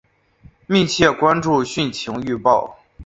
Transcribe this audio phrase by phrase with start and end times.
[0.65, 2.79] 密切关注汛情预报